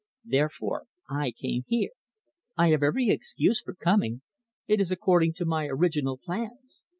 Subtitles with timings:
[0.25, 1.91] Therefore, I came here.
[2.57, 4.23] I have every excuse for coming.
[4.65, 6.81] It is according to my original plans.